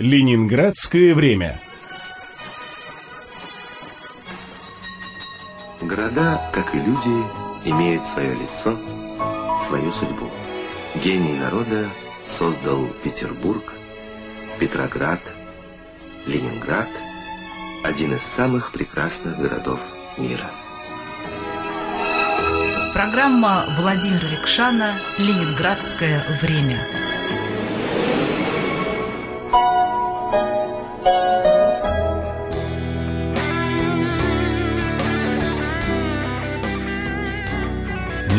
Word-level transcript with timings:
Ленинградское 0.00 1.14
время. 1.14 1.60
Города, 5.82 6.40
как 6.54 6.74
и 6.74 6.78
люди, 6.78 7.22
имеют 7.66 8.06
свое 8.06 8.34
лицо, 8.34 8.78
свою 9.62 9.92
судьбу. 9.92 10.30
Гений 11.04 11.36
народа 11.36 11.90
создал 12.26 12.86
Петербург, 13.04 13.74
Петроград, 14.58 15.20
Ленинград, 16.24 16.88
один 17.84 18.14
из 18.14 18.22
самых 18.22 18.72
прекрасных 18.72 19.38
городов 19.38 19.80
мира. 20.16 20.50
Программа 22.94 23.66
Владимира 23.78 24.30
Рекшана 24.30 24.94
«Ленинградское 25.18 26.24
время». 26.40 27.09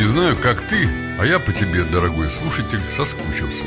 Не 0.01 0.07
знаю, 0.07 0.35
как 0.35 0.67
ты, 0.67 0.89
а 1.19 1.25
я 1.27 1.37
по 1.37 1.53
тебе, 1.53 1.83
дорогой 1.83 2.31
слушатель, 2.31 2.81
соскучился. 2.97 3.63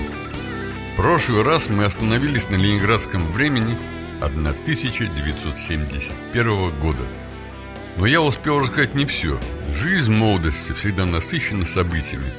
В 0.92 0.96
прошлый 0.96 1.44
раз 1.44 1.68
мы 1.68 1.84
остановились 1.84 2.50
на 2.50 2.56
ленинградском 2.56 3.24
времени 3.30 3.78
1971 4.20 6.80
года. 6.80 7.04
Но 7.96 8.06
я 8.06 8.20
успел 8.20 8.58
рассказать 8.58 8.96
не 8.96 9.06
все. 9.06 9.38
Жизнь 9.72 10.12
молодости 10.12 10.72
всегда 10.72 11.06
насыщена 11.06 11.66
событиями. 11.66 12.32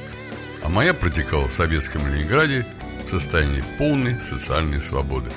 А 0.62 0.68
моя 0.68 0.92
протекала 0.92 1.48
в 1.48 1.54
советском 1.54 2.06
Ленинграде 2.06 2.66
в 3.02 3.08
состоянии 3.08 3.64
полной 3.78 4.20
социальной 4.20 4.82
свободы. 4.82 5.30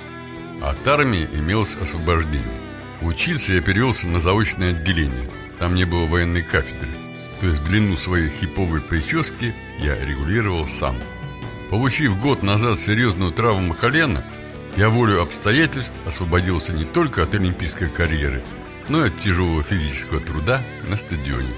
От 0.61 0.85
армии 0.85 1.29
имелось 1.31 1.77
освобождение. 1.77 2.59
Учиться 3.01 3.53
я 3.53 3.61
перевелся 3.61 4.09
на 4.09 4.19
заочное 4.19 4.71
отделение. 4.71 5.29
Там 5.59 5.75
не 5.75 5.85
было 5.85 6.05
военной 6.05 6.41
кафедры. 6.41 7.08
То 7.41 7.47
есть 7.47 7.63
длину 7.63 7.95
своей 7.95 8.29
хиповой 8.29 8.81
прически 8.81 9.55
я 9.79 9.95
регулировал 10.03 10.67
сам. 10.67 10.97
Получив 11.69 12.19
год 12.21 12.43
назад 12.43 12.79
серьезную 12.79 13.31
травму 13.31 13.73
колена, 13.73 14.25
я 14.75 14.89
волю 14.89 15.21
обстоятельств 15.21 15.95
освободился 16.05 16.73
не 16.73 16.83
только 16.83 17.23
от 17.23 17.33
олимпийской 17.35 17.89
карьеры, 17.89 18.43
но 18.87 19.05
и 19.05 19.07
от 19.09 19.19
тяжелого 19.19 19.63
физического 19.63 20.19
труда 20.19 20.61
на 20.87 20.97
стадионе. 20.97 21.53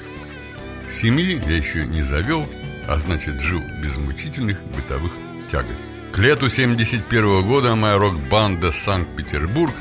Семьи 0.90 1.42
я 1.48 1.56
еще 1.56 1.86
не 1.86 2.04
завел, 2.04 2.46
а 2.88 2.98
значит 2.98 3.40
жил 3.40 3.62
без 3.82 3.96
мучительных 3.98 4.64
бытовых 4.66 5.14
тягот. 5.50 5.78
К 6.12 6.18
лету 6.20 6.50
71 6.50 7.44
года 7.44 7.74
моя 7.76 7.98
рок-банда 7.98 8.74
«Санкт-Петербург» 8.74 9.74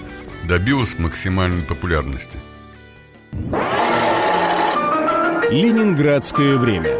добилась 0.45 0.97
максимальной 0.97 1.63
популярности. 1.63 2.39
Ленинградское 5.51 6.57
время. 6.57 6.97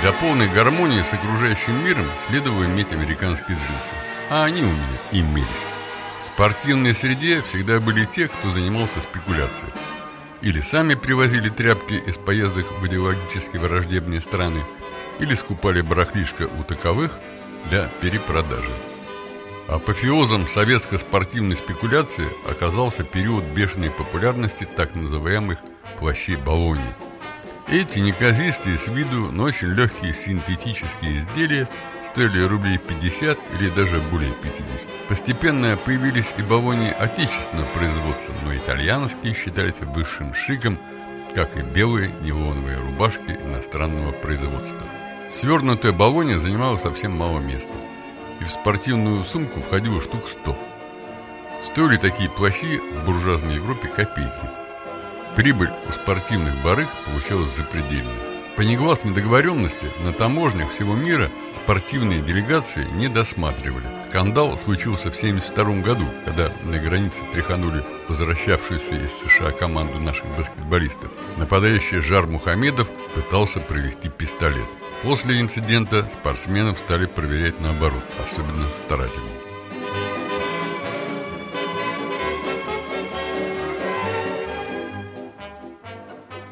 Для 0.00 0.12
полной 0.12 0.48
гармонии 0.48 1.02
с 1.02 1.12
окружающим 1.12 1.84
миром 1.84 2.06
следовало 2.26 2.64
иметь 2.64 2.92
американские 2.92 3.58
джинсы. 3.58 3.94
А 4.30 4.44
они 4.44 4.62
у 4.62 4.68
меня 4.68 4.98
имелись. 5.10 5.46
В 6.22 6.28
спортивной 6.28 6.94
среде 6.94 7.42
всегда 7.42 7.78
были 7.78 8.06
те, 8.06 8.26
кто 8.26 8.48
занимался 8.48 9.02
спекуляцией. 9.02 9.72
Или 10.40 10.62
сами 10.62 10.94
привозили 10.94 11.50
тряпки 11.50 11.94
из 11.94 12.16
поездок 12.16 12.72
в 12.80 12.86
идеологически 12.86 13.58
враждебные 13.58 14.22
страны, 14.22 14.62
или 15.18 15.34
скупали 15.34 15.82
барахлишко 15.82 16.48
у 16.58 16.62
таковых 16.62 17.18
для 17.68 17.90
перепродажи. 18.00 18.72
Апофеозом 19.68 20.48
советской 20.48 20.98
спортивной 20.98 21.56
спекуляции 21.56 22.28
оказался 22.48 23.04
период 23.04 23.44
бешеной 23.44 23.90
популярности 23.90 24.68
так 24.76 24.94
называемых 24.94 25.58
плащей 25.98 26.36
Болонии– 26.36 26.94
эти 27.72 28.00
неказистые 28.00 28.76
с 28.76 28.88
виду, 28.88 29.30
но 29.32 29.44
очень 29.44 29.68
легкие 29.68 30.12
синтетические 30.12 31.20
изделия 31.20 31.66
стоили 32.04 32.42
рублей 32.42 32.76
50 32.76 33.38
или 33.58 33.70
даже 33.70 33.98
более 34.10 34.32
50. 34.32 34.90
Постепенно 35.08 35.78
появились 35.78 36.34
и 36.36 36.42
баллони 36.42 36.88
отечественного 36.88 37.66
производства, 37.68 38.34
но 38.44 38.54
итальянские 38.54 39.32
считались 39.32 39.80
высшим 39.80 40.34
шиком, 40.34 40.78
как 41.34 41.56
и 41.56 41.62
белые 41.62 42.12
нейлоновые 42.20 42.76
рубашки 42.76 43.38
иностранного 43.42 44.12
производства. 44.12 44.82
Свернутая 45.30 45.92
баллония 45.92 46.38
занимала 46.38 46.76
совсем 46.76 47.12
мало 47.12 47.38
места, 47.38 47.72
и 48.40 48.44
в 48.44 48.50
спортивную 48.50 49.24
сумку 49.24 49.60
входило 49.60 50.00
штук 50.00 50.24
100. 50.28 50.56
Стоили 51.64 51.96
такие 51.96 52.30
плащи 52.30 52.78
в 52.78 53.04
буржуазной 53.04 53.56
Европе 53.56 53.88
копейки– 53.88 54.50
Прибыль 55.36 55.70
у 55.88 55.92
спортивных 55.92 56.62
барыг 56.62 56.88
получалась 57.06 57.56
запредельной. 57.56 58.12
По 58.54 58.60
негласной 58.60 59.14
договоренности 59.14 59.86
на 60.04 60.12
таможнях 60.12 60.70
всего 60.70 60.94
мира 60.94 61.30
спортивные 61.56 62.20
делегации 62.20 62.86
не 62.92 63.08
досматривали. 63.08 63.86
Скандал 64.10 64.58
случился 64.58 65.10
в 65.10 65.16
1972 65.16 65.82
году, 65.82 66.04
когда 66.26 66.52
на 66.64 66.78
границе 66.78 67.22
тряханули 67.32 67.82
возвращавшуюся 68.08 68.94
из 68.94 69.10
США 69.12 69.52
команду 69.52 69.98
наших 70.00 70.26
баскетболистов. 70.36 71.10
Нападающий 71.38 72.00
Жар 72.00 72.26
Мухамедов 72.26 72.90
пытался 73.14 73.60
провести 73.60 74.10
пистолет. 74.10 74.68
После 75.02 75.40
инцидента 75.40 76.04
спортсменов 76.04 76.78
стали 76.78 77.06
проверять 77.06 77.58
наоборот, 77.58 78.04
особенно 78.22 78.68
старательно. 78.84 79.26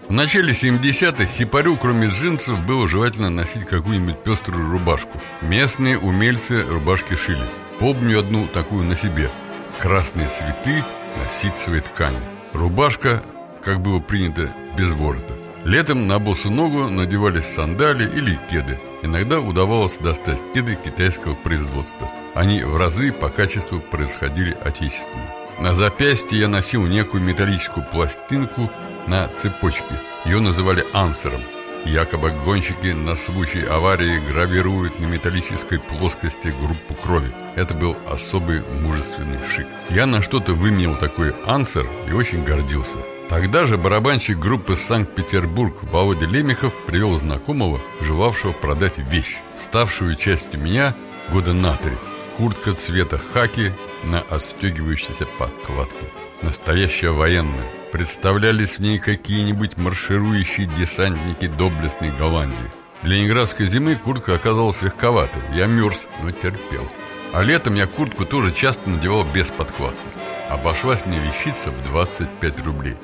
В 0.09 0.13
начале 0.13 0.53
70-х 0.53 1.27
хипарю, 1.27 1.77
кроме 1.77 2.09
джинсов, 2.09 2.67
было 2.67 2.89
желательно 2.89 3.31
носить 3.31 3.65
какую-нибудь 3.67 4.25
пеструю 4.25 4.69
рубашку. 4.69 5.21
Местные 5.43 5.97
умельцы 5.97 6.63
рубашки 6.63 7.15
шили. 7.15 7.45
Помню 7.79 8.19
одну 8.19 8.49
такую 8.49 8.83
на 8.83 8.97
себе. 8.97 9.31
Красные 9.79 10.27
цветы 10.27 10.85
на 11.17 11.31
ситцевой 11.31 11.81
ткани. 11.81 12.19
Рубашка, 12.53 13.23
как 13.63 13.81
было 13.81 14.01
принято, 14.01 14.51
без 14.77 14.91
ворота. 14.91 15.50
Летом 15.65 16.07
на 16.07 16.19
босу 16.19 16.51
ногу 16.51 16.89
надевались 16.89 17.45
сандали 17.45 18.05
или 18.05 18.39
кеды. 18.51 18.79
Иногда 19.03 19.41
удавалось 19.41 19.99
достать 19.99 20.41
кеды 20.55 20.75
китайского 20.75 21.35
производства. 21.35 22.11
Они 22.35 22.63
в 22.63 22.77
разы 22.79 23.13
по 23.13 23.29
качеству 23.29 23.79
происходили 23.81 24.57
отечественными. 24.65 25.29
На 25.59 25.75
запястье 25.75 26.39
я 26.39 26.49
носил 26.49 26.87
некую 26.87 27.23
металлическую 27.23 27.85
пластинку 27.85 28.71
на 29.07 29.29
цепочке. 29.37 30.01
Ее 30.25 30.41
называли 30.41 30.87
ансером. 30.95 31.43
Якобы 31.85 32.31
гонщики 32.31 32.89
на 32.89 33.15
случай 33.15 33.63
аварии 33.63 34.19
гравируют 34.31 34.99
на 34.99 35.05
металлической 35.05 35.79
плоскости 35.79 36.55
группу 36.59 36.95
крови. 36.95 37.33
Это 37.57 37.75
был 37.75 37.97
особый 38.11 38.63
мужественный 38.81 39.39
шик. 39.55 39.67
Я 39.91 40.07
на 40.07 40.23
что-то 40.23 40.55
выменил 40.55 40.97
такой 40.97 41.35
ансер 41.45 41.87
и 42.09 42.13
очень 42.13 42.45
гордился. 42.45 42.97
Тогда 43.31 43.65
же 43.65 43.79
барабанщик 43.79 44.41
группы 44.41 44.75
«Санкт-Петербург» 44.75 45.85
Володя 45.85 46.27
Лемехов 46.27 46.75
привел 46.87 47.17
знакомого, 47.17 47.81
желавшего 48.01 48.51
продать 48.51 48.99
вещь, 48.99 49.37
ставшую 49.57 50.17
частью 50.17 50.61
меня 50.61 50.97
года 51.29 51.53
на 51.53 51.77
три. 51.77 51.93
Куртка 52.37 52.73
цвета 52.73 53.19
хаки 53.19 53.71
на 54.03 54.23
отстегивающейся 54.23 55.27
подкладке. 55.39 56.07
Настоящая 56.43 57.11
военная. 57.11 57.71
Представлялись 57.93 58.79
в 58.79 58.81
ней 58.81 58.99
какие-нибудь 58.99 59.79
марширующие 59.79 60.67
десантники 60.67 61.47
доблестной 61.47 62.11
Голландии. 62.11 62.57
Для 63.03 63.15
ленинградской 63.15 63.69
зимы 63.69 63.95
куртка 63.95 64.35
оказалась 64.35 64.83
легковатой. 64.83 65.43
Я 65.55 65.67
мерз, 65.67 66.09
но 66.25 66.33
терпел. 66.33 66.85
А 67.33 67.45
летом 67.45 67.77
я 67.77 67.87
куртку 67.87 68.25
тоже 68.25 68.53
часто 68.53 68.91
надевал 68.91 69.25
без 69.25 69.53
подкладки. 69.53 70.01
Обошлась 70.49 71.07
мне 71.07 71.21
вещица 71.21 71.71
в 71.71 71.81
25 71.85 72.67
рублей. 72.67 72.97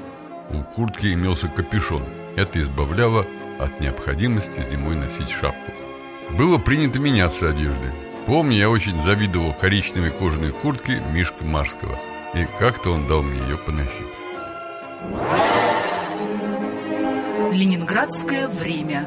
У 0.50 0.62
куртки 0.62 1.12
имелся 1.12 1.48
капюшон. 1.48 2.02
Это 2.36 2.62
избавляло 2.62 3.26
от 3.58 3.80
необходимости 3.80 4.64
зимой 4.70 4.96
носить 4.96 5.30
шапку. 5.30 5.72
Было 6.30 6.58
принято 6.58 6.98
меняться 6.98 7.48
одеждой. 7.48 7.92
Помню, 8.26 8.56
я 8.56 8.70
очень 8.70 9.00
завидовал 9.02 9.52
коричневой 9.52 10.10
кожаной 10.10 10.52
куртке 10.52 11.02
Мишка 11.12 11.44
Марского. 11.44 11.98
И 12.34 12.44
как-то 12.58 12.90
он 12.90 13.06
дал 13.06 13.22
мне 13.22 13.38
ее 13.40 13.56
поносить. 13.56 14.06
Ленинградское 17.52 18.48
время. 18.48 19.04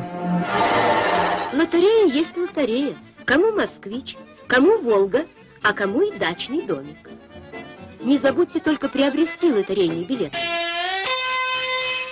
Лотерея 1.53 2.07
есть 2.07 2.35
лотерея. 2.37 2.95
Кому 3.25 3.51
москвич, 3.51 4.17
кому 4.47 4.77
Волга, 4.79 5.25
а 5.61 5.73
кому 5.73 6.01
и 6.01 6.17
дачный 6.17 6.61
домик. 6.61 6.97
Не 8.01 8.17
забудьте 8.17 8.59
только 8.59 8.87
приобрести 8.87 9.51
лотерейный 9.51 10.05
билет. 10.05 10.33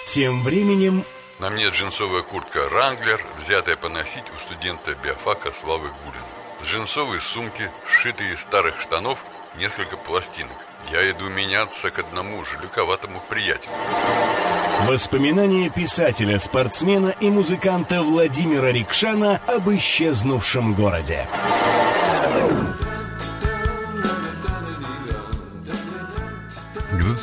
Тем 0.08 0.42
временем 0.42 1.04
На 1.38 1.50
мне 1.50 1.68
джинсовая 1.68 2.22
куртка 2.22 2.70
«Ранглер», 2.70 3.22
взятая 3.38 3.76
поносить 3.76 4.24
у 4.34 4.40
студента 4.40 4.96
биофака 5.04 5.52
Славы 5.52 5.90
Гулина. 5.90 6.24
С 6.62 6.66
джинсовой 6.66 7.20
сумки, 7.20 7.70
сшитые 7.86 8.34
из 8.34 8.40
старых 8.40 8.80
штанов, 8.80 9.26
несколько 9.60 9.98
пластинок. 9.98 10.56
Я 10.94 11.12
иду 11.12 11.30
меняться 11.30 11.90
к 11.90 12.00
одному 12.00 12.42
жуликоватому 12.46 13.22
приятелю. 13.30 13.74
Воспоминания 14.88 15.70
писателя, 15.70 16.40
спортсмена 16.40 17.14
и 17.20 17.30
музыканта 17.30 18.02
Владимира 18.02 18.72
Рикшана 18.72 19.42
об 19.46 19.70
исчезнувшем 19.70 20.74
городе. 20.74 21.28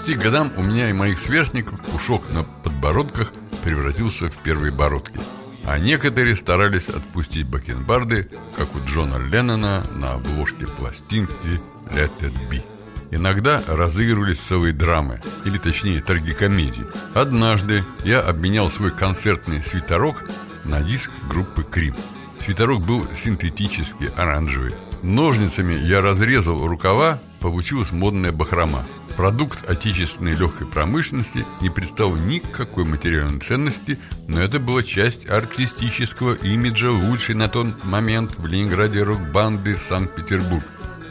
20 0.04 0.22
годам 0.22 0.52
у 0.58 0.62
меня 0.62 0.90
и 0.90 0.92
моих 0.92 1.18
сверстников 1.18 1.80
пушок 1.80 2.28
на 2.30 2.42
подбородках 2.44 3.32
превратился 3.62 4.28
в 4.28 4.36
первые 4.36 4.70
бородки. 4.70 5.18
А 5.64 5.78
некоторые 5.78 6.36
старались 6.36 6.90
отпустить 6.90 7.46
бакенбарды, 7.46 8.28
как 8.54 8.74
у 8.74 8.80
Джона 8.84 9.16
Леннона 9.16 9.82
на 9.92 10.12
обложке 10.12 10.66
пластинки 10.66 11.58
«Let 11.94 12.12
it 12.20 12.34
be». 12.50 12.62
Иногда 13.12 13.62
разыгрывались 13.66 14.40
целые 14.40 14.74
драмы, 14.74 15.22
или 15.46 15.56
точнее 15.56 16.02
трагикомедии. 16.02 16.84
Однажды 17.14 17.82
я 18.04 18.20
обменял 18.20 18.68
свой 18.68 18.90
концертный 18.90 19.62
свитерок 19.62 20.28
на 20.64 20.82
диск 20.82 21.12
группы 21.30 21.62
«Крим». 21.62 21.96
Свитерок 22.40 22.82
был 22.82 23.06
синтетический, 23.14 24.08
оранжевый. 24.16 24.74
Ножницами 25.02 25.72
я 25.72 26.02
разрезал 26.02 26.66
рукава, 26.66 27.18
получилась 27.44 27.92
модная 27.92 28.32
бахрома. 28.32 28.86
Продукт 29.18 29.68
отечественной 29.68 30.32
легкой 30.32 30.66
промышленности 30.66 31.44
не 31.60 31.68
представлял 31.68 32.16
никакой 32.16 32.86
материальной 32.86 33.38
ценности, 33.38 33.98
но 34.28 34.40
это 34.40 34.58
была 34.58 34.82
часть 34.82 35.28
артистического 35.28 36.32
имиджа 36.36 36.90
лучшей 36.90 37.34
на 37.34 37.50
тот 37.50 37.84
момент 37.84 38.38
в 38.38 38.46
Ленинграде 38.46 39.02
рок-банды 39.02 39.76
«Санкт-Петербург». 39.76 40.64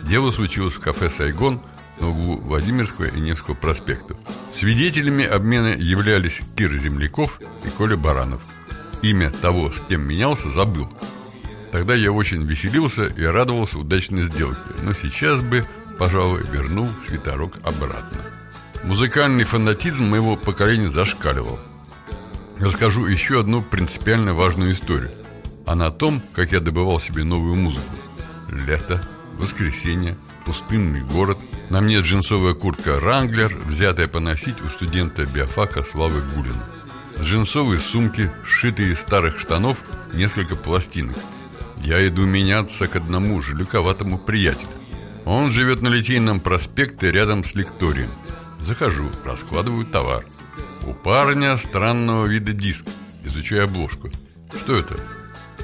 Дело 0.08 0.32
случилось 0.32 0.74
в 0.74 0.80
кафе 0.80 1.12
«Сайгон» 1.12 1.62
на 2.00 2.10
углу 2.10 2.38
Владимирского 2.38 3.06
и 3.06 3.20
Невского 3.20 3.54
проспектов. 3.54 4.18
Свидетелями 4.56 5.24
обмена 5.24 5.76
являлись 5.78 6.42
Кир 6.56 6.74
Земляков 6.74 7.40
и 7.64 7.70
Коля 7.70 7.96
Баранов. 7.96 8.42
Имя 9.04 9.30
того, 9.30 9.72
с 9.72 9.80
кем 9.88 10.02
менялся, 10.02 10.50
забыл. 10.50 10.90
Тогда 11.72 11.94
я 11.94 12.12
очень 12.12 12.44
веселился 12.44 13.06
и 13.06 13.24
радовался 13.24 13.78
удачной 13.78 14.24
сделке, 14.24 14.82
но 14.82 14.94
сейчас 14.94 15.42
бы 15.42 15.64
пожалуй, 15.98 16.42
вернул 16.52 16.90
свитерок 17.06 17.58
обратно. 17.64 18.18
Музыкальный 18.84 19.46
фанатизм 19.46 20.06
моего 20.06 20.36
поколения 20.36 20.90
зашкаливал. 20.90 21.60
Расскажу 22.60 23.06
еще 23.06 23.40
одну 23.40 23.62
принципиально 23.62 24.34
важную 24.34 24.74
историю. 24.74 25.12
Она 25.66 25.88
о 25.88 25.92
том, 25.92 26.22
как 26.34 26.52
я 26.52 26.60
добывал 26.60 27.00
себе 27.00 27.24
новую 27.24 27.56
музыку. 27.56 27.96
Лето, 28.50 29.02
воскресенье, 29.40 30.18
пустынный 30.46 31.02
город. 31.02 31.38
На 31.70 31.82
мне 31.82 32.00
джинсовая 32.00 32.54
куртка 32.54 33.00
«Ранглер», 33.00 33.56
взятая 33.66 34.08
поносить 34.08 34.62
у 34.62 34.70
студента 34.70 35.26
биофака 35.26 35.84
Славы 35.84 36.22
Гулина. 36.36 36.64
С 37.18 37.22
джинсовой 37.22 37.80
сумки, 37.80 38.30
сшитые 38.44 38.94
из 38.94 39.00
старых 39.00 39.40
штанов, 39.40 39.78
несколько 40.14 40.56
пластинок. 40.56 41.18
Я 41.78 42.06
иду 42.08 42.26
меняться 42.26 42.88
к 42.88 42.96
одному 42.96 43.42
жуликоватому 43.42 44.18
приятелю. 44.18 44.70
Он 45.26 45.50
живет 45.50 45.82
на 45.82 45.88
Литейном 45.88 46.40
проспекте 46.40 47.12
рядом 47.12 47.44
с 47.44 47.56
лекторием. 47.56 48.10
Захожу, 48.60 49.10
раскладываю 49.24 49.86
товар. 49.86 50.26
У 50.86 50.94
парня 50.94 51.58
странного 51.58 52.26
вида 52.26 52.54
диск. 52.54 52.86
Изучаю 53.24 53.66
обложку. 53.66 54.10
Что 54.56 54.78
это? 54.78 54.96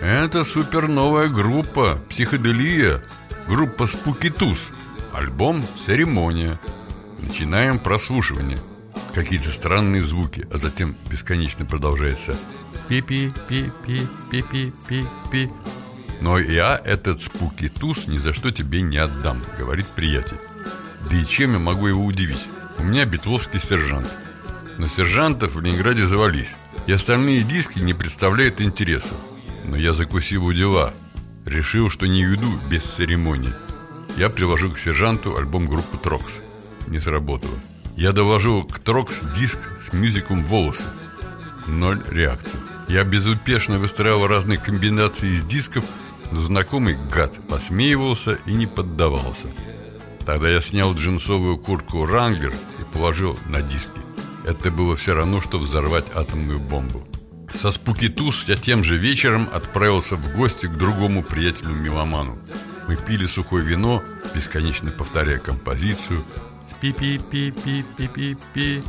Это 0.01 0.45
суперновая 0.45 1.27
группа 1.27 1.99
«Психоделия». 2.09 3.03
Группа 3.47 3.85
«Спукитус». 3.85 4.69
Альбом 5.13 5.63
«Церемония». 5.85 6.57
Начинаем 7.19 7.79
прослушивание. 7.79 8.59
Какие-то 9.13 9.49
странные 9.49 10.01
звуки, 10.01 10.47
а 10.53 10.57
затем 10.57 10.95
бесконечно 11.09 11.65
продолжается 11.65 12.37
«пи-пи-пи-пи-пи-пи-пи-пи». 12.87 15.49
Но 16.21 16.37
я 16.37 16.79
этот 16.83 17.21
спуки 17.21 17.69
туз 17.69 18.07
ни 18.07 18.17
за 18.17 18.33
что 18.33 18.51
тебе 18.51 18.81
не 18.81 18.97
отдам, 18.97 19.41
говорит 19.57 19.87
приятель. 19.87 20.37
Да 21.09 21.15
и 21.15 21.25
чем 21.25 21.53
я 21.53 21.59
могу 21.59 21.87
его 21.87 22.03
удивить? 22.03 22.45
У 22.77 22.83
меня 22.83 23.05
бетловский 23.05 23.59
сержант. 23.59 24.09
Но 24.77 24.87
сержантов 24.87 25.55
в 25.55 25.61
Ленинграде 25.61 26.05
завались. 26.05 26.51
И 26.87 26.91
остальные 26.91 27.43
диски 27.43 27.79
не 27.79 27.93
представляют 27.93 28.61
интереса. 28.61 29.13
Но 29.65 29.77
я 29.77 29.93
закусил 29.93 30.45
у 30.45 30.53
дела. 30.53 30.93
Решил, 31.45 31.89
что 31.89 32.05
не 32.05 32.25
уйду 32.25 32.59
без 32.69 32.83
церемоний. 32.83 33.53
Я 34.17 34.29
приложил 34.29 34.73
к 34.73 34.79
сержанту 34.79 35.37
альбом 35.37 35.67
группы 35.67 35.97
Troggs. 35.97 36.41
Не 36.87 36.99
сработало. 36.99 37.57
Я 37.95 38.11
доложил 38.11 38.63
к 38.63 38.79
Troggs 38.79 39.19
диск 39.37 39.69
с 39.81 39.93
мюзиком 39.93 40.43
«Волосы». 40.43 40.83
Ноль 41.67 42.01
реакции. 42.09 42.57
Я 42.87 43.03
безуспешно 43.03 43.77
выстраивал 43.77 44.27
разные 44.27 44.57
комбинации 44.57 45.29
из 45.29 45.43
дисков– 45.45 45.85
но 46.31 46.41
знакомый 46.41 46.97
гад 47.13 47.39
посмеивался 47.47 48.37
и 48.45 48.53
не 48.53 48.67
поддавался. 48.67 49.47
Тогда 50.25 50.49
я 50.49 50.61
снял 50.61 50.93
джинсовую 50.93 51.57
куртку 51.57 52.05
«Wrangler» 52.05 52.53
и 52.79 52.83
положил 52.93 53.37
на 53.47 53.61
диски. 53.61 54.01
Это 54.45 54.71
было 54.71 54.95
все 54.95 55.13
равно, 55.13 55.41
что 55.41 55.59
взорвать 55.59 56.05
атомную 56.13 56.59
бомбу. 56.59 57.05
Со 57.53 57.71
Spooky 57.71 58.13
Tooth 58.13 58.47
я 58.47 58.55
тем 58.55 58.83
же 58.83 58.97
вечером 58.97 59.49
отправился 59.51 60.15
в 60.15 60.35
гости 60.35 60.67
к 60.67 60.77
другому 60.77 61.23
приятелю-меломану. 61.23 62.37
Мы 62.87 62.95
пили 62.95 63.25
сухое 63.25 63.65
вино, 63.65 64.03
бесконечно 64.33 64.91
повторяя 64.91 65.39
композицию 65.39 66.23
«Пи-пи-пи-пи-пи-пи-пи». 66.79 68.83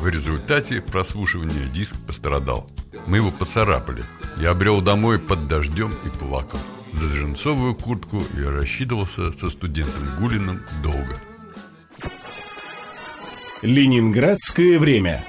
В 0.00 0.08
результате 0.08 0.80
прослушивания 0.80 1.66
диск 1.66 1.94
пострадал. 2.06 2.70
Мы 3.06 3.18
его 3.18 3.30
поцарапали. 3.30 4.02
Я 4.38 4.52
обрел 4.52 4.80
домой 4.80 5.18
под 5.18 5.48
дождем 5.48 5.92
и 6.04 6.08
плакал. 6.08 6.58
За 6.96 7.06
джинсовую 7.08 7.74
куртку 7.74 8.22
я 8.38 8.50
рассчитывался 8.50 9.30
со 9.30 9.50
студентом 9.50 10.16
Гулиным 10.18 10.62
долго. 10.82 11.20
Ленинградское 13.60 14.78
время. 14.78 15.26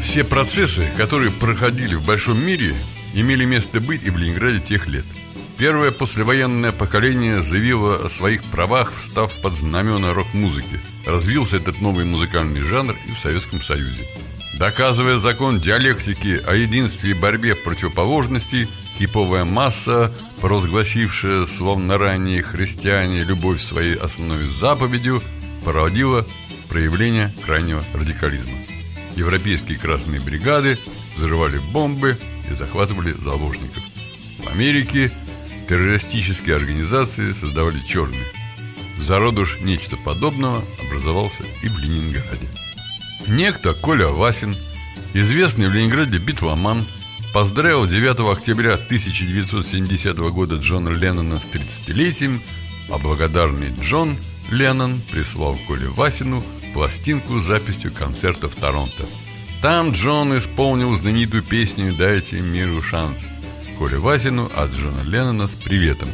Все 0.00 0.24
процессы, 0.24 0.88
которые 0.96 1.30
проходили 1.30 1.94
в 1.94 2.04
большом 2.04 2.44
мире, 2.44 2.74
имели 3.14 3.44
место 3.44 3.80
быть 3.80 4.02
и 4.02 4.10
в 4.10 4.18
Ленинграде 4.18 4.58
тех 4.58 4.88
лет– 4.88 5.04
Первое 5.56 5.92
послевоенное 5.92 6.72
поколение 6.72 7.40
заявило 7.40 8.04
о 8.04 8.08
своих 8.08 8.42
правах, 8.44 8.92
встав 8.92 9.32
под 9.40 9.54
знамена 9.54 10.12
рок-музыки. 10.12 10.80
Развился 11.06 11.58
этот 11.58 11.80
новый 11.80 12.04
музыкальный 12.04 12.60
жанр 12.60 12.96
и 13.08 13.12
в 13.12 13.18
Советском 13.18 13.60
Союзе. 13.62 14.04
Доказывая 14.58 15.16
закон 15.18 15.60
диалектики 15.60 16.40
о 16.44 16.54
единстве 16.54 17.10
и 17.10 17.14
борьбе 17.14 17.54
противоположностей, 17.54 18.68
хиповая 18.98 19.44
масса, 19.44 20.12
провозгласившая, 20.40 21.46
словно 21.46 21.98
ранее 21.98 22.42
христиане, 22.42 23.22
любовь 23.22 23.62
своей 23.62 23.94
основной 23.94 24.48
заповедью, 24.48 25.22
породила 25.64 26.26
проявление 26.68 27.32
крайнего 27.44 27.82
радикализма. 27.94 28.58
Европейские 29.14 29.78
красные 29.78 30.20
бригады 30.20 30.78
взрывали 31.14 31.60
бомбы 31.72 32.18
и 32.50 32.54
захватывали 32.54 33.12
заложников. 33.12 33.82
В 34.38 34.48
Америке– 34.48 35.12
террористические 35.68 36.56
организации 36.56 37.32
создавали 37.32 37.80
черные. 37.86 38.24
Зародыш 39.00 39.58
нечто 39.60 39.96
подобного 39.96 40.64
образовался 40.86 41.42
и 41.62 41.68
в 41.68 41.78
Ленинграде. 41.78 42.48
Некто 43.26 43.74
Коля 43.74 44.08
Васин, 44.08 44.54
известный 45.14 45.68
в 45.68 45.72
Ленинграде 45.72 46.18
битломан, 46.18 46.86
поздравил 47.32 47.86
9 47.86 48.32
октября 48.32 48.74
1970 48.74 50.16
года 50.18 50.56
Джона 50.56 50.90
Леннона 50.90 51.40
с 51.40 51.44
30-летием, 51.44 52.40
а 52.90 52.98
благодарный 52.98 53.74
Джон 53.80 54.16
Леннон 54.50 55.00
прислал 55.10 55.58
Коле 55.66 55.88
Васину 55.88 56.42
пластинку 56.74 57.40
с 57.40 57.44
записью 57.44 57.92
концерта 57.92 58.48
в 58.48 58.54
Торонто. 58.54 59.04
Там 59.62 59.92
Джон 59.92 60.36
исполнил 60.36 60.94
знаменитую 60.94 61.42
песню 61.42 61.94
«Дайте 61.96 62.40
миру 62.40 62.82
шанс», 62.82 63.26
Коле 63.78 63.98
Васину 63.98 64.50
от 64.54 64.72
Джона 64.72 65.02
Леннона 65.04 65.48
с 65.48 65.52
приветом. 65.52 66.08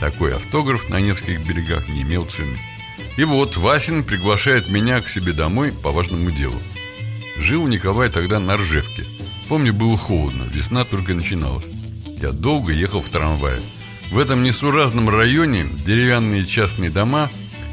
Такой 0.00 0.34
автограф 0.34 0.88
на 0.88 1.00
Невских 1.00 1.46
берегах 1.46 1.88
не 1.88 2.02
имел 2.02 2.24
цены. 2.24 2.58
И 3.16 3.24
вот 3.24 3.56
Васин 3.56 4.02
приглашает 4.02 4.68
меня 4.68 5.00
к 5.00 5.08
себе 5.08 5.32
домой 5.32 5.72
по 5.72 5.92
важному 5.92 6.30
делу. 6.30 6.60
Жил 7.38 7.66
Николай 7.66 8.10
тогда 8.10 8.40
на 8.40 8.56
Ржевке. 8.56 9.04
Помню, 9.48 9.72
было 9.72 9.96
холодно, 9.96 10.44
весна 10.44 10.84
только 10.84 11.14
начиналась. 11.14 11.66
Я 12.20 12.32
долго 12.32 12.72
ехал 12.72 13.00
в 13.00 13.08
трамвае. 13.08 13.60
В 14.10 14.18
этом 14.18 14.42
несуразном 14.42 15.08
районе 15.08 15.66
деревянные 15.86 16.44
частные 16.44 16.90
дома 16.90 17.30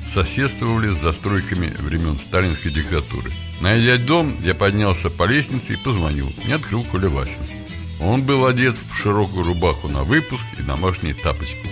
соседствовали 0.07 0.93
с 0.93 0.97
застройками 0.97 1.73
времен 1.79 2.17
сталинской 2.19 2.71
диктатуры. 2.71 3.31
Найдя 3.61 3.97
дом, 3.97 4.35
я 4.43 4.53
поднялся 4.53 5.09
по 5.09 5.23
лестнице 5.23 5.73
и 5.73 5.77
позвонил. 5.77 6.31
Мне 6.43 6.55
открыл 6.55 6.83
Коля 6.83 7.09
Васин. 7.09 7.60
Он 8.03 8.23
был 8.23 8.47
одет 8.47 8.75
в 8.77 8.95
широкую 8.95 9.45
рубаху 9.45 9.87
на 9.87 10.03
выпуск 10.03 10.43
и 10.57 10.63
домашние 10.63 11.13
тапочки. 11.13 11.69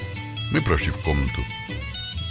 Мы 0.52 0.62
прошли 0.62 0.92
в 0.92 0.98
комнату. 0.98 1.44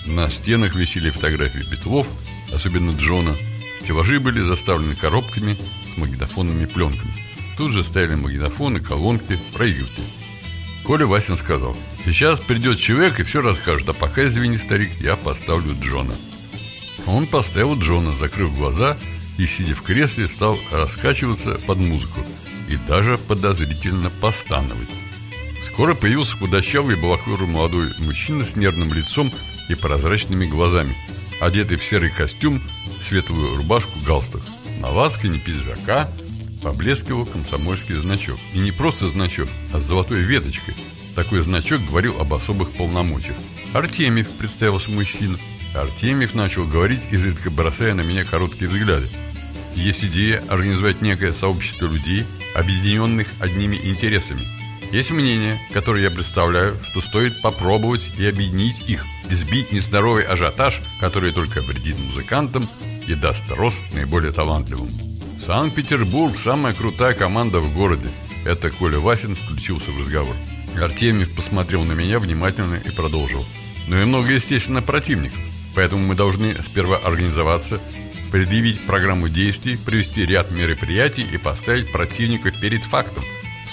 На 0.07 0.31
стенах 0.31 0.77
висели 0.77 1.11
фотографии 1.11 1.69
Петлов, 1.69 2.07
особенно 2.53 2.93
Джона. 2.93 3.37
Стеллажи 3.83 4.21
были 4.21 4.41
заставлены 4.41 4.95
коробками 4.95 5.57
с 5.95 5.97
магнитофонными 5.97 6.67
пленками. 6.67 7.13
Тут 7.57 7.73
же 7.73 7.83
стояли 7.83 8.15
магнитофоны, 8.15 8.79
колонки, 8.79 9.39
проигрыватели. 9.53 10.07
Коля 10.85 11.07
Васин 11.07 11.37
сказал, 11.37 11.77
сейчас 12.05 12.39
придет 12.39 12.79
человек 12.79 13.19
и 13.19 13.25
все 13.25 13.43
расскажет, 13.43 13.89
а 13.89 13.93
пока, 13.93 14.25
извини, 14.27 14.59
старик, 14.59 14.93
я 15.01 15.17
поставлю 15.17 15.77
Джона. 15.83 16.15
Он 17.07 17.27
поставил 17.27 17.77
Джона, 17.77 18.13
закрыв 18.13 18.57
глаза 18.57 18.97
и, 19.39 19.47
сидя 19.47 19.75
в 19.75 19.83
кресле, 19.83 20.29
стал 20.29 20.57
раскачиваться 20.71 21.59
под 21.67 21.79
музыку 21.79 22.21
и 22.69 22.77
даже 22.89 23.19
подозрительно 23.19 24.11
постановать. 24.21 24.89
Скоро 25.67 25.95
появился 25.95 26.37
худощавый 26.37 26.97
балахлый 26.97 27.47
молодой 27.47 27.93
мужчина 27.99 28.45
с 28.45 28.57
нервным 28.57 28.93
лицом 28.93 29.33
и 29.69 29.75
прозрачными 29.75 30.47
глазами, 30.47 30.97
одетый 31.41 31.77
в 31.77 31.85
серый 31.85 32.11
костюм, 32.11 32.61
светлую 33.03 33.57
рубашку, 33.57 33.99
галстук. 34.07 34.43
На 34.81 34.91
лацкане 34.91 35.39
пиджака 35.39 36.11
поблескивал 36.63 37.27
комсомольский 37.27 37.97
значок. 37.97 38.39
И 38.55 38.59
не 38.59 38.73
просто 38.73 39.09
значок, 39.09 39.49
а 39.73 39.81
с 39.81 39.85
золотой 39.85 40.21
веточкой. 40.21 40.75
Такой 41.15 41.41
значок 41.41 41.85
говорил 41.85 42.21
об 42.21 42.35
особых 42.35 42.71
полномочиях. 42.73 43.37
«Артемьев»,— 43.73 44.29
представился 44.39 44.91
мужчина. 44.91 45.37
Артемьев 45.75 46.35
начал 46.35 46.65
говорить, 46.65 47.09
изредка 47.11 47.51
бросая 47.51 47.95
на 47.95 48.03
меня 48.03 48.25
короткие 48.25 48.71
взгляды. 48.71 49.09
Есть 49.79 50.05
идея 50.05 50.43
организовать 50.49 51.03
некое 51.03 51.33
сообщество 51.33 51.87
людей, 51.87 52.25
объединенных 52.55 53.29
одними 53.39 53.77
интересами. 53.77 54.43
Есть 54.91 55.13
мнение, 55.13 55.61
которое 55.73 56.03
я 56.03 56.11
представляю, 56.11 56.77
что 56.91 57.01
стоит 57.01 57.41
попробовать 57.43 58.11
и 58.19 58.27
объединить 58.27 58.89
их, 58.89 59.05
и 59.31 59.35
сбить 59.35 59.71
нездоровый 59.71 60.25
ажиотаж, 60.25 60.81
который 60.99 61.31
только 61.31 61.61
вредит 61.61 61.97
музыкантам 61.97 62.69
и 63.07 63.15
даст 63.15 63.45
рост 63.51 63.79
наиболее 63.95 64.33
талантливым. 64.33 65.21
Санкт-Петербург– 65.47 66.37
самая 66.39 66.75
крутая 66.75 67.15
команда 67.15 67.61
в 67.61 67.73
городе. 67.73 68.09
Это 68.45 68.71
Коля 68.71 68.99
Васин 68.99 69.37
включился 69.37 69.93
в 69.93 70.01
разговор. 70.01 70.35
Артемьев 70.77 71.35
посмотрел 71.37 71.85
на 71.85 71.93
меня 71.93 72.19
внимательно 72.19 72.81
и 72.85 72.91
продолжил. 72.91 73.45
Но 73.87 74.01
и 74.01 74.05
много, 74.05 74.33
естественно, 74.33 74.83
противников. 74.83 75.39
Поэтому 75.77 76.05
мы 76.05 76.17
должны 76.17 76.61
сперва 76.63 76.97
организоваться, 76.97 77.81
предъявить 78.31 78.87
программу 78.87 79.29
действий, 79.29 79.77
провести 79.77 80.25
ряд 80.25 80.51
мероприятий 80.51 81.27
и 81.31 81.37
поставить 81.39 81.93
противника 81.93 82.51
перед 82.51 82.85
фактом. 82.85 83.25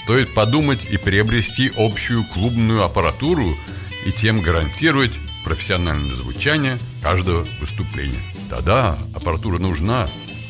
Стоит 0.02 0.34
подумать 0.34 0.86
и 0.86 0.96
приобрести 0.96 1.72
общую 1.76 2.24
клубную 2.24 2.84
аппаратуру 2.84 3.56
и 4.04 4.12
тем 4.12 4.40
гарантировать 4.40 5.12
профессиональное 5.44 6.14
звучание 6.14 6.78
каждого 7.02 7.46
выступления. 7.60 8.20
Да-да, 8.50 8.98
аппаратура 9.14 9.58
нужна. 9.58 10.08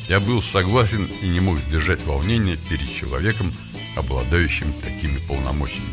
Я 0.08 0.20
был 0.20 0.40
согласен 0.42 1.08
и 1.20 1.26
не 1.26 1.40
мог 1.40 1.58
сдержать 1.58 2.04
волнение 2.04 2.56
перед 2.56 2.92
человеком, 2.92 3.52
обладающим 3.96 4.72
такими 4.82 5.18
полномочиями. 5.26 5.92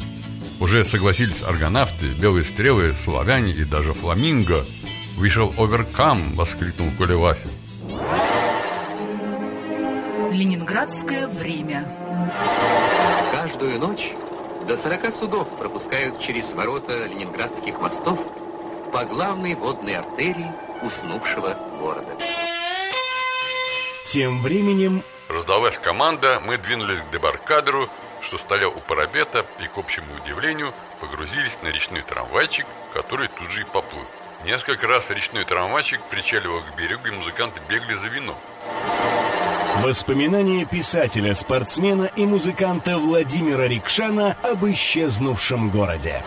Уже 0.59 0.85
согласились 0.85 1.41
аргонавты, 1.41 2.07
белые 2.21 2.45
стрелы, 2.45 2.93
славяне 2.97 3.51
и 3.53 3.63
даже 3.63 3.93
фламинго. 3.93 4.65
«Вышел 5.15 5.53
оверкам!»— 5.57 6.33
воскликнул 6.35 6.89
Коля 6.97 7.17
Вася. 7.17 7.47
Ленинградское 10.43 11.25
время. 11.29 11.87
Каждую 13.31 13.79
ночь 13.79 14.11
до 14.67 14.75
40 14.75 15.13
судов 15.13 15.47
пропускают 15.57 16.19
через 16.19 16.51
ворота 16.51 17.05
ленинградских 17.05 17.79
мостов 17.79 18.19
по 18.91 19.05
главной 19.05 19.55
водной 19.55 19.95
артерии 19.95 20.51
уснувшего 20.81 21.57
города. 21.79 22.11
Тем 24.03 24.41
временем 24.41 25.05
Раздалась 25.29 25.77
команда, 25.77 26.41
мы 26.45 26.57
двинулись 26.57 26.99
к 26.99 27.11
дебаркадеру, 27.11 27.87
что 28.19 28.37
стоял 28.37 28.71
у 28.71 28.81
парапета 28.81 29.45
и, 29.61 29.67
к 29.67 29.77
общему 29.77 30.13
удивлению, 30.21 30.73
погрузились 30.99 31.57
на 31.61 31.69
речной 31.69 32.01
трамвайчик, 32.01 32.65
который 32.91 33.29
тут 33.29 33.49
же 33.49 33.61
и 33.61 33.63
поплыл. 33.63 34.03
Несколько 34.43 34.87
раз 34.87 35.09
речной 35.09 35.45
трамвайчик 35.45 36.01
причаливал 36.09 36.59
к 36.59 36.75
берегу, 36.75 37.07
и 37.07 37.11
музыканты 37.11 37.61
бегали 37.69 37.93
за 37.93 38.09
вином. 38.09 38.37
Воспоминания 39.81 40.65
писателя, 40.65 41.33
спортсмена 41.33 42.09
и 42.15 42.25
музыканта 42.25 42.97
Владимира 42.97 43.67
Рикшана 43.67 44.37
об 44.43 44.65
исчезнувшем 44.65 45.69
городе. 45.69 46.23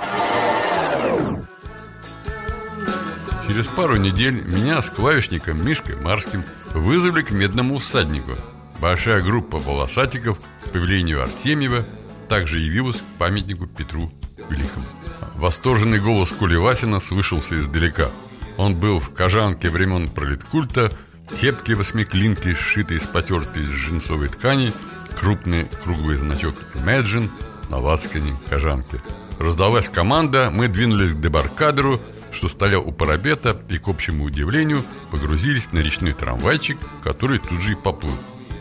Через 3.46 3.66
пару 3.68 3.96
недель 3.96 4.42
меня 4.44 4.82
с 4.82 4.90
клавишником 4.90 5.64
Мишкой 5.64 5.96
Марским 5.96 6.42
вызвали 6.74 7.22
к 7.22 7.30
медному 7.30 7.78
всаднику. 7.78 8.32
Большая 8.80 9.22
группа 9.22 9.58
волосатиков 9.58 10.38
по 10.72 10.76
велению 10.76 11.22
Артемьева 11.22 11.86
также 12.28 12.58
явилась 12.58 13.00
к 13.00 13.18
памятнику 13.18 13.66
Петру 13.66 14.10
Великому. 14.50 14.84
Восторженный 15.36 16.00
голос 16.00 16.32
Коли 16.32 16.56
Васина 16.56 16.98
слышался 16.98 17.58
издалека. 17.58 18.08
Он 18.56 18.74
был 18.74 18.98
в 18.98 19.12
кожанке 19.12 19.70
времен 19.70 20.08
пролеткульта, 20.08 20.92
кепке 21.34 21.74
восьмиклинки, 21.74 22.54
сшитой 22.54 22.98
из 22.98 23.02
потертой 23.02 23.64
джинсовой 23.64 24.28
ткани, 24.28 24.72
крупный 25.18 25.66
круглый 25.82 26.16
значок 26.16 26.54
Imagine 26.74 27.30
на 27.68 27.78
лацкане 27.78 28.36
кожанки. 28.48 29.00
Раздалась 29.38 29.88
команда, 29.88 30.50
мы 30.52 30.68
двинулись 30.68 31.12
к 31.12 31.20
дебаркадеру, 31.20 32.00
что 32.32 32.48
стоял 32.48 32.86
у 32.86 32.92
парапета 32.92 33.56
и, 33.68 33.78
к 33.78 33.88
общему 33.88 34.24
удивлению, 34.24 34.82
погрузились 35.10 35.72
на 35.72 35.78
речной 35.78 36.12
трамвайчик, 36.12 36.78
который 37.02 37.38
тут 37.38 37.60
же 37.60 37.72
и 37.72 37.74
поплыл. 37.74 38.16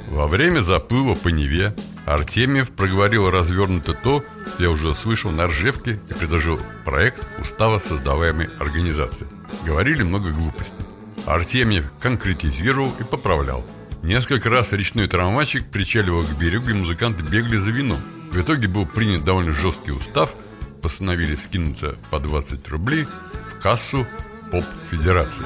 Во 0.10 0.28
время 0.28 0.62
заплыва 0.62 1.16
по 1.16 1.30
Неве 1.30 1.74
Артемьев 2.06 2.72
проговорил 2.72 3.30
развернуто 3.30 3.94
то, 3.94 4.24
что 4.48 4.64
я 4.64 4.70
уже 4.70 4.94
слышал 4.94 5.32
на 5.32 5.48
Ржевке 5.48 6.00
и 6.10 6.14
предложил 6.14 6.60
проект 6.84 7.26
устава 7.40 7.80
создаваемой 7.80 8.48
организации. 8.60 9.28
Говорили 9.66 10.04
много 10.04 10.32
глупостей. 10.32 10.86
Артемьев 11.26 11.92
конкретизировал 12.00 12.94
и 13.00 13.04
поправлял. 13.04 13.66
Несколько 14.04 14.50
раз 14.50 14.72
речной 14.72 15.08
трамвайчик 15.08 15.66
причаливал 15.66 16.24
к 16.24 16.38
берегу, 16.38 16.70
и 16.70 16.74
музыканты 16.74 17.24
бегали 17.24 17.58
за 17.58 17.72
вином. 17.72 18.00
В 18.32 18.40
итоге 18.40 18.68
был 18.68 18.86
принят 18.86 19.24
довольно 19.24 19.52
жесткий 19.52 19.92
устав, 19.92 20.36
постановили 20.82 21.36
скинуться 21.36 21.98
по 22.12 22.20
20 22.20 22.68
рублей 22.68 23.08
в 23.50 23.62
кассу 23.62 24.06
поп-федерации. 24.52 25.46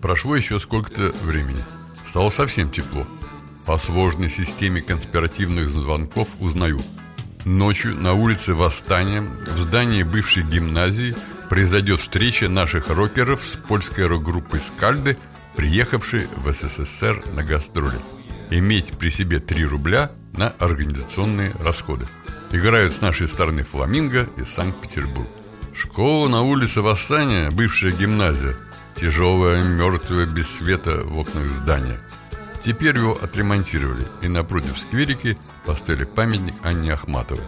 Прошло 0.00 0.36
еще 0.36 0.60
сколько-то 0.60 1.12
времени. 1.24 1.64
Стало 2.08 2.30
совсем 2.30 2.70
тепло. 2.70 3.04
По 3.66 3.78
сложной 3.78 4.30
системе 4.30 4.80
конспиративных 4.80 5.68
звонков 5.68 6.28
узнаю. 6.38 6.80
Ночью 7.44 7.96
на 7.96 8.14
улице 8.14 8.54
Восстания 8.54 9.22
в 9.22 9.58
здании 9.58 10.04
бывшей 10.04 10.44
гимназии 10.44 11.16
произойдет 11.50 12.00
встреча 12.00 12.48
наших 12.48 12.88
рокеров 12.90 13.44
с 13.44 13.56
польской 13.56 14.06
рок-группой 14.06 14.60
«Скальды», 14.60 15.18
приехавшей 15.56 16.28
в 16.36 16.52
СССР 16.52 17.22
на 17.34 17.42
гастроли. 17.42 17.98
Иметь 18.50 18.92
при 18.92 19.08
себе 19.08 19.40
3 19.40 19.64
рубля 19.64 20.12
на 20.32 20.50
организационные 20.60 21.52
расходы. 21.58 22.04
Играют 22.52 22.92
с 22.92 23.00
нашей 23.00 23.26
стороны 23.26 23.64
«Фламинго» 23.64 24.28
и 24.36 24.44
«Санкт-Петербург». 24.44 25.28
Школа 25.74 26.28
на 26.28 26.42
улице 26.42 26.82
Восстания, 26.82 27.50
бывшая 27.50 27.90
гимназия, 27.90 28.56
тяжелая, 28.94 29.62
мертвая, 29.62 30.26
без 30.26 30.48
света 30.48 31.00
в 31.04 31.18
окнах 31.18 31.44
здания. 31.62 32.00
Теперь 32.66 32.96
его 32.96 33.16
отремонтировали, 33.22 34.08
и 34.22 34.28
напротив 34.28 34.76
скверики 34.76 35.38
поставили 35.64 36.02
памятник 36.02 36.54
Анне 36.64 36.94
Ахматовой. 36.94 37.44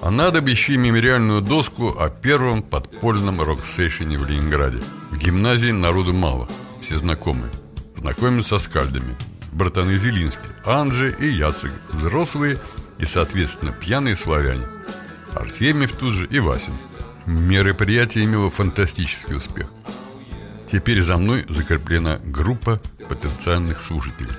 А 0.00 0.10
надо 0.10 0.40
бы 0.40 0.48
еще 0.48 0.72
и 0.72 0.78
мемориальную 0.78 1.42
доску 1.42 1.94
о 1.98 2.08
первом 2.08 2.62
подпольном 2.62 3.42
рок-сейшене 3.42 4.16
в 4.16 4.26
Ленинграде. 4.26 4.82
В 5.10 5.18
гимназии 5.18 5.70
народу 5.70 6.14
мало, 6.14 6.48
все 6.80 6.96
знакомые. 6.96 7.50
Знакомятся 7.96 8.58
со 8.58 8.64
скальдами. 8.64 9.14
Братаны 9.52 9.98
Зелинский, 9.98 10.48
Анджи 10.64 11.14
и 11.20 11.28
Яцек, 11.28 11.72
взрослые 11.92 12.58
и, 12.98 13.04
соответственно, 13.04 13.72
пьяные 13.72 14.16
славяне. 14.16 14.64
Артемьев 15.34 15.92
тут 15.92 16.14
же 16.14 16.26
и 16.26 16.40
Васин. 16.40 16.72
Мероприятие 17.26 18.24
имело 18.24 18.48
фантастический 18.48 19.36
успех. 19.36 19.66
Теперь 20.70 21.00
за 21.00 21.16
мной 21.16 21.46
закреплена 21.48 22.18
группа 22.24 22.78
потенциальных 23.08 23.80
слушателей. 23.80 24.32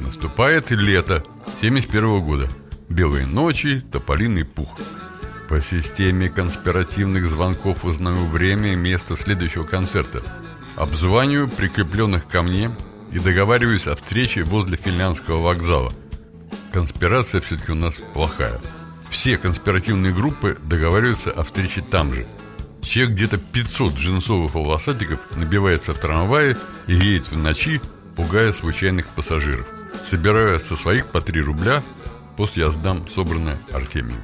Наступает 0.00 0.72
лето 0.72 1.22
71 1.60 2.20
года. 2.22 2.48
Белые 2.88 3.26
ночи, 3.26 3.80
тополиный 3.80 4.44
пух. 4.44 4.76
По 5.48 5.60
системе 5.60 6.28
конспиративных 6.28 7.30
звонков 7.30 7.84
узнаю 7.84 8.26
время 8.26 8.72
и 8.72 8.76
место 8.76 9.16
следующего 9.16 9.64
концерта. 9.64 10.22
Обзваниваю 10.74 11.48
прикрепленных 11.48 12.26
ко 12.26 12.42
мне 12.42 12.70
и 13.12 13.20
договариваюсь 13.20 13.86
о 13.86 13.94
встрече 13.94 14.42
возле 14.42 14.76
финляндского 14.76 15.40
вокзала. 15.40 15.92
Конспирация 16.72 17.40
все-таки 17.40 17.70
у 17.70 17.76
нас 17.76 17.94
плохая. 18.12 18.60
Все 19.08 19.36
конспиративные 19.36 20.12
группы 20.12 20.58
договариваются 20.64 21.30
о 21.30 21.44
встрече 21.44 21.82
там 21.82 22.12
же. 22.12 22.26
Человек 22.84 23.14
где-то 23.14 23.38
500 23.38 23.94
джинсовых 23.94 24.54
волосатиков 24.54 25.18
набивается 25.36 25.92
в 25.94 25.98
трамвае 25.98 26.56
и 26.86 26.94
едет 26.94 27.30
в 27.30 27.36
ночи, 27.36 27.80
пугая 28.14 28.52
случайных 28.52 29.08
пассажиров. 29.08 29.66
Собираю 30.08 30.60
со 30.60 30.76
своих 30.76 31.06
по 31.06 31.20
3 31.20 31.40
рубля, 31.40 31.82
после 32.36 32.64
я 32.64 32.70
сдам 32.70 33.08
собранное 33.08 33.58
Артемию. 33.72 34.18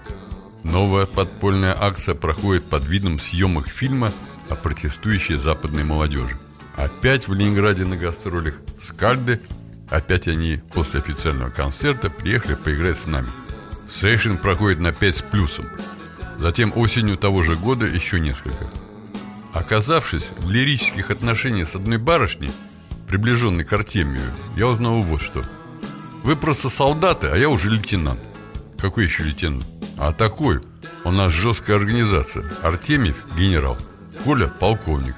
Новая 0.62 1.06
подпольная 1.06 1.74
акция 1.78 2.14
проходит 2.14 2.64
под 2.64 2.84
видом 2.86 3.18
съемок 3.18 3.66
фильма 3.66 4.12
о 4.50 4.56
протестующей 4.56 5.36
западной 5.36 5.84
молодежи. 5.84 6.38
Опять 6.76 7.28
в 7.28 7.34
Ленинграде 7.34 7.84
на 7.84 7.96
гастролях 7.96 8.54
скальды, 8.78 9.40
опять 9.88 10.28
они 10.28 10.60
после 10.72 11.00
официального 11.00 11.48
концерта 11.48 12.10
приехали 12.10 12.54
поиграть 12.54 12.98
с 12.98 13.06
нами. 13.06 13.28
Сейшн 13.88 14.36
проходит 14.36 14.80
на 14.80 14.92
5 14.92 15.16
с 15.16 15.22
плюсом. 15.22 15.66
Затем 16.40 16.72
осенью 16.74 17.18
того 17.18 17.42
же 17.42 17.54
года 17.54 17.84
еще 17.84 18.18
несколько. 18.18 18.70
Оказавшись 19.52 20.30
в 20.38 20.50
лирических 20.50 21.10
отношениях 21.10 21.68
с 21.68 21.74
одной 21.74 21.98
барышней, 21.98 22.50
приближенной 23.06 23.64
к 23.64 23.72
Артемию, 23.74 24.22
я 24.56 24.66
узнал 24.68 25.00
вот 25.00 25.20
что. 25.20 25.44
Вы 26.22 26.36
просто 26.36 26.70
солдаты, 26.70 27.26
а 27.26 27.36
я 27.36 27.50
уже 27.50 27.68
лейтенант. 27.68 28.20
Какой 28.78 29.04
еще 29.04 29.22
лейтенант? 29.22 29.66
А 29.98 30.14
такой. 30.14 30.60
У 31.04 31.10
нас 31.10 31.30
жесткая 31.30 31.76
организация. 31.76 32.50
Артемьев– 32.62 33.16
генерал. 33.38 33.76
Коля– 34.24 34.46
полковник. 34.60 35.16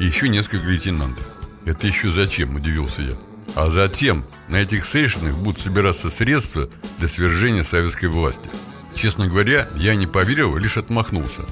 И 0.00 0.06
еще 0.06 0.28
несколько 0.28 0.66
лейтенантов. 0.66 1.26
Это 1.64 1.86
еще 1.86 2.10
зачем, 2.10 2.56
удивился 2.56 3.02
я. 3.02 3.14
А 3.54 3.70
затем 3.70 4.24
на 4.48 4.56
этих 4.56 4.84
сейшенах 4.84 5.36
будут 5.36 5.60
собираться 5.60 6.10
средства 6.10 6.68
для 6.98 7.06
свержения 7.06 7.62
советской 7.62 8.06
власти. 8.06 8.50
Честно 8.96 9.28
говоря, 9.28 9.68
я 9.76 9.94
не 9.94 10.06
поверил, 10.06 10.56
лишь 10.56 10.78
отмахнулся. 10.78 11.42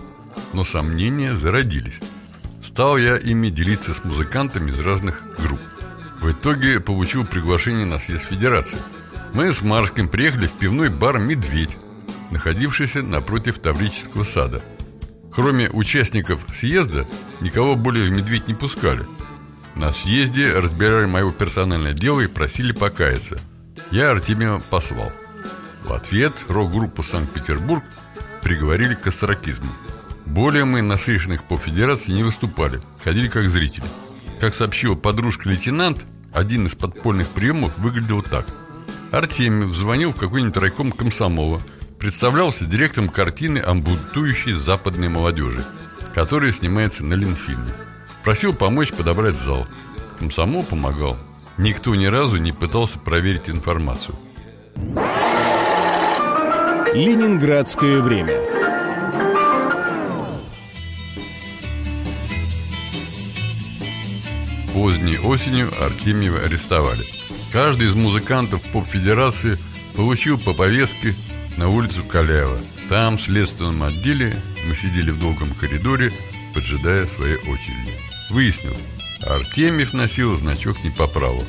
Но 0.55 0.65
сомнения 0.65 1.35
зародились. 1.35 2.01
Стал 2.65 2.97
я 2.97 3.17
ими 3.17 3.49
делиться 3.49 3.93
с 3.93 4.03
музыкантами 4.03 4.71
из 4.71 4.79
разных 4.81 5.23
групп. 5.39 5.61
В 6.21 6.31
итоге 6.31 6.81
получил 6.81 7.27
приглашение 7.27 7.85
на 7.85 7.99
съезд 7.99 8.25
Федерации. 8.25 8.79
Мы 9.35 9.53
с 9.53 9.61
Марским 9.61 10.09
приехали 10.09 10.47
в 10.47 10.53
пивной 10.53 10.89
бар 10.89 11.19
«Медведь», 11.19 11.77
находившийся 12.31 13.03
напротив 13.03 13.59
Таврического 13.59 14.25
сада. 14.25 14.63
Кроме 15.31 15.69
участников 15.69 16.41
съезда, 16.55 17.07
никого 17.41 17.77
более 17.77 18.09
в 18.09 18.13
«Медведь» 18.13 18.49
не 18.49 18.55
пускали. 18.55 19.05
На 19.75 19.93
съезде 19.93 20.53
разбирали 20.53 21.07
мое 21.07 21.31
персональное 21.31 21.93
дело 21.93 22.21
и 22.21 22.27
просили 22.27 22.73
покаяться. 22.73 23.39
Я 23.91 24.11
Артемия 24.11 24.61
послал. 24.71 25.13
В 25.85 25.93
ответ 25.93 26.45
рок-группу 26.49 27.03
«Санкт-Петербург» 27.03 27.85
приговорили 28.43 28.95
к 28.95 29.07
астракизму. 29.07 29.71
Более 30.27 30.65
мы 30.65 30.83
на 30.83 30.97
слышанных 30.97 31.45
по 31.45 31.59
федерации 31.59 32.13
не 32.13 32.23
выступали, 32.23 32.81
ходили 33.03 33.29
как 33.29 33.45
зрители. 33.45 33.85
Как 34.41 34.53
сообщила 34.53 34.95
подружка-лейтенант, 34.95 36.05
один 36.33 36.67
из 36.67 36.75
подпольных 36.75 37.29
приемов 37.29 37.77
выглядел 37.79 38.23
так. 38.23 38.47
Артемьев 39.13 39.75
звонил 39.75 40.11
в 40.11 40.17
какой-нибудь 40.17 40.57
райком 40.57 40.91
комсомола– 40.91 41.61
представлялся 42.05 42.67
директором 42.67 43.09
картины 43.09 43.61
о 43.61 43.75
западной 44.55 45.09
молодежи, 45.09 45.65
которая 46.15 46.53
снимается 46.53 47.03
на 47.03 47.15
Ленфильме. 47.15 47.73
Просил 48.23 48.53
помочь 48.53 48.93
подобрать 48.93 49.41
зал. 49.41 49.67
Комсомол 50.19 50.63
помогал. 50.65 51.17
Никто 51.57 51.95
ни 51.95 52.05
разу 52.05 52.37
не 52.37 52.53
пытался 52.53 52.99
проверить 52.99 53.49
информацию. 53.49 54.19
Ленинградское 56.95 58.01
время. 58.01 58.39
Поздней 64.73 65.19
осенью 65.19 65.73
Артемьева 65.83 66.39
арестовали. 66.39 67.03
Каждый 67.53 67.89
из 67.89 67.95
музыкантов 67.95 68.63
поп-федерации 68.73 69.59
получил 69.97 70.39
по 70.39 70.53
повестке 70.53 71.17
на 71.57 71.69
улицу 71.69 72.05
Каляева. 72.05 72.61
Там, 72.89 73.17
в 73.17 73.23
следственном 73.23 73.83
отделе, 73.83 74.37
мы 74.65 74.77
сидели 74.77 75.11
в 75.11 75.19
долгом 75.19 75.53
коридоре, 75.53 76.13
поджидая 76.55 77.07
своей 77.07 77.39
очереди. 77.39 77.93
Выяснилось, 78.31 78.79
Артемьев 79.21 79.95
носил 79.95 80.37
значок 80.37 80.85
не 80.85 80.91
по 80.91 81.09
праву. 81.09 81.43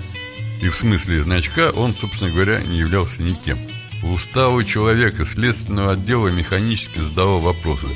И 0.64 0.70
в 0.70 0.76
смысле 0.76 1.22
значка 1.22 1.70
он, 1.70 1.94
собственно 1.94 2.32
говоря, 2.32 2.64
не 2.64 2.80
являлся 2.80 3.22
никем. 3.22 3.60
В 4.06 4.14
уставу 4.14 4.64
человека 4.64 5.26
следственного 5.26 5.94
отдела 5.94 6.28
механически 6.28 7.00
задавал 7.00 7.40
вопросы. 7.40 7.88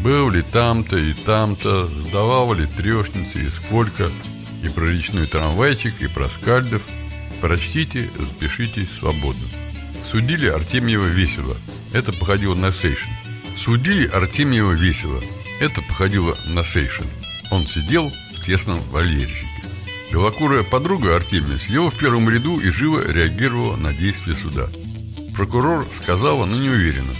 Был 0.00 0.28
ли 0.28 0.42
там-то 0.42 0.96
и 0.96 1.12
там-то, 1.12 1.86
сдавал 1.86 2.52
ли 2.52 2.66
трешницы 2.66 3.44
и 3.44 3.48
сколько, 3.48 4.10
и 4.64 4.68
про 4.68 4.86
речной 4.86 5.28
трамвайчик, 5.28 6.02
и 6.02 6.08
про 6.08 6.28
скальдов. 6.28 6.82
Прочтите, 7.40 8.10
запишитесь 8.18 8.88
свободно. 8.98 9.46
Судили 10.10 10.48
Артемьева 10.48 11.06
весело. 11.06 11.56
Это 11.92 12.12
походило 12.12 12.56
на 12.56 12.72
сейшн. 12.72 13.10
Судили 13.56 14.08
Артемьева 14.08 14.72
весело. 14.72 15.22
Это 15.60 15.80
походило 15.80 16.36
на 16.44 16.64
сейшн. 16.64 17.04
Он 17.52 17.68
сидел 17.68 18.12
в 18.34 18.44
тесном 18.44 18.80
вольерчике. 18.90 19.46
Белокурая 20.10 20.64
подруга 20.64 21.14
Артемия 21.14 21.60
сидела 21.60 21.88
в 21.88 21.96
первом 21.96 22.28
ряду 22.28 22.58
и 22.58 22.68
живо 22.70 23.00
реагировала 23.08 23.76
на 23.76 23.92
действия 23.92 24.34
суда. 24.34 24.68
Прокурор 25.34 25.86
сказала, 25.90 26.44
но 26.44 26.56
не 26.56 26.68
уверенно. 26.68 27.12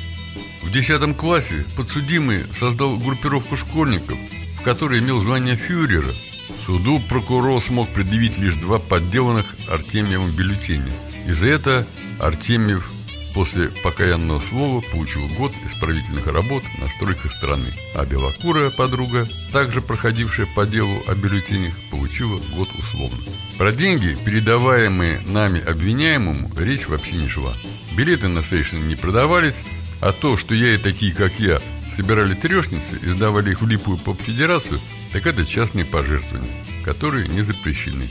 В 0.63 0.71
10 0.71 1.17
классе 1.17 1.65
подсудимый 1.77 2.45
создал 2.59 2.97
группировку 2.97 3.57
школьников, 3.57 4.19
в 4.61 4.63
которой 4.63 5.01
имел 5.01 5.19
звание 5.19 5.57
фюрера. 5.57 6.13
Суду 6.67 7.01
прокурор 7.09 7.61
смог 7.61 7.89
предъявить 7.89 8.39
лишь 8.39 8.55
два 8.55 8.79
подделанных 8.79 9.57
Артемьевым 9.69 10.31
бюллетеня. 10.31 10.93
И 11.27 11.33
за 11.33 11.49
это 11.49 11.87
Артемьев 12.21 12.91
после 13.35 13.69
покаянного 13.83 14.39
слова 14.41 14.81
получил 14.93 15.27
год 15.39 15.53
исправительных 15.65 16.27
работ 16.27 16.63
на 16.79 16.89
стройках 16.89 17.33
страны, 17.33 17.73
а 17.95 18.05
белокурая 18.05 18.71
подруга, 18.71 19.29
также 19.53 19.81
проходившая 19.81 20.47
по 20.55 20.67
делу 20.67 21.03
о 21.07 21.15
бюллетенях, 21.15 21.75
получила 21.91 22.39
год 22.55 22.69
условно. 22.79 23.19
Про 23.63 23.71
деньги, 23.71 24.19
передаваемые 24.25 25.21
нами 25.25 25.61
обвиняемому, 25.65 26.51
речь 26.57 26.89
вообще 26.89 27.15
не 27.15 27.29
шла. 27.29 27.55
Билеты 27.97 28.27
на 28.27 28.43
сейшн 28.43 28.89
не 28.89 28.97
продавались, 28.97 29.63
а 30.01 30.11
то, 30.11 30.37
что 30.37 30.53
я 30.53 30.75
и 30.75 30.79
такие, 30.79 31.15
как 31.15 31.39
я, 31.39 31.61
собирали 31.89 32.35
трешницы 32.35 32.99
и 33.01 33.07
сдавали 33.07 33.53
их 33.53 33.63
в 33.63 33.69
липую 33.69 33.99
поп-федерацию, 33.99 34.81
так 35.13 35.29
это 35.29 35.47
частные 35.47 35.85
пожертвования, 35.85 36.51
которые 36.85 37.29
не 37.29 37.43
запрещены. 37.43 38.09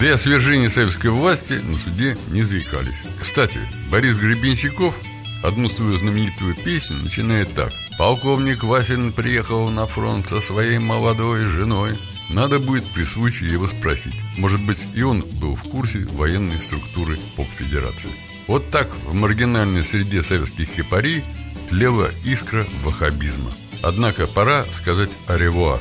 Да 0.00 0.08
и 0.08 0.10
о 0.10 0.18
свержении 0.18 0.66
советской 0.66 1.12
власти 1.12 1.52
на 1.52 1.78
суде 1.78 2.18
не 2.32 2.42
заикались. 2.42 3.00
Кстати, 3.20 3.60
Борис 3.92 4.16
Гребенщиков 4.16 4.96
одну 5.44 5.68
свою 5.68 5.96
знаменитую 5.96 6.56
песню 6.56 6.96
начинает 6.96 7.54
так. 7.54 7.72
«Полковник 7.98 8.64
Васин 8.64 9.12
приехал 9.12 9.68
на 9.70 9.86
фронт 9.86 10.28
со 10.28 10.40
своей 10.40 10.78
молодой 10.78 11.44
женой. 11.44 11.96
Надо 12.30 12.58
будет 12.58 12.84
при 12.90 13.04
случае 13.04 13.52
его 13.52 13.66
спросить. 13.66 14.14
Может 14.36 14.60
быть, 14.60 14.86
и 14.94 15.02
он 15.02 15.22
был 15.22 15.54
в 15.54 15.62
курсе 15.64 16.00
военной 16.00 16.58
структуры 16.58 17.18
поп-федерации». 17.36 18.10
Вот 18.48 18.70
так 18.70 18.88
в 19.04 19.14
маргинальной 19.14 19.84
среде 19.84 20.22
советских 20.22 20.68
хипарий 20.68 21.22
тлела 21.68 22.10
искра 22.24 22.66
ваххабизма. 22.82 23.52
Однако 23.82 24.26
пора 24.26 24.64
сказать 24.72 25.10
«аревуар». 25.26 25.80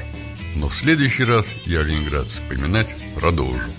Но 0.56 0.68
в 0.68 0.76
следующий 0.76 1.24
раз 1.24 1.46
я 1.66 1.82
Ленинград 1.82 2.28
вспоминать 2.28 2.94
продолжу. 3.16 3.70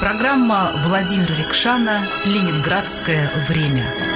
Программа 0.00 0.72
Владимира 0.88 1.34
Рекшана 1.36 2.06
«Ленинградское 2.24 3.30
время». 3.48 4.15